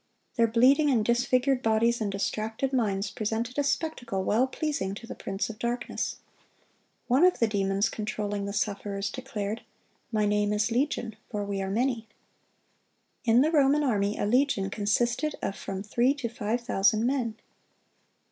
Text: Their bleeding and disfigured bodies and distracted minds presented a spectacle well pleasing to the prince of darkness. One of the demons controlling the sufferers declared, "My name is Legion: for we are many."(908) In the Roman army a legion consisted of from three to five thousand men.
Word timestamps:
Their 0.35 0.47
bleeding 0.47 0.89
and 0.89 1.05
disfigured 1.05 1.61
bodies 1.61 2.01
and 2.01 2.11
distracted 2.11 2.73
minds 2.73 3.11
presented 3.11 3.59
a 3.59 3.63
spectacle 3.63 4.23
well 4.23 4.47
pleasing 4.47 4.95
to 4.95 5.05
the 5.05 5.13
prince 5.13 5.47
of 5.47 5.59
darkness. 5.59 6.15
One 7.05 7.23
of 7.23 7.37
the 7.37 7.45
demons 7.47 7.87
controlling 7.87 8.45
the 8.45 8.51
sufferers 8.51 9.11
declared, 9.11 9.61
"My 10.11 10.25
name 10.25 10.53
is 10.53 10.71
Legion: 10.71 11.17
for 11.29 11.45
we 11.45 11.61
are 11.61 11.69
many."(908) 11.69 12.05
In 13.25 13.41
the 13.41 13.51
Roman 13.51 13.83
army 13.83 14.17
a 14.17 14.25
legion 14.25 14.71
consisted 14.71 15.35
of 15.39 15.55
from 15.55 15.83
three 15.83 16.15
to 16.15 16.29
five 16.29 16.61
thousand 16.61 17.05
men. 17.05 17.35